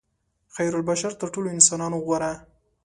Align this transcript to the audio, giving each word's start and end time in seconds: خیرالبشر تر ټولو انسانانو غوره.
خیرالبشر 0.55 1.11
تر 1.21 1.27
ټولو 1.33 1.47
انسانانو 1.55 1.97
غوره. 2.05 2.31